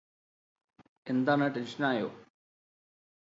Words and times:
എന്താണ് 1.07 1.45
ടെൻഷനായോ 1.55 2.09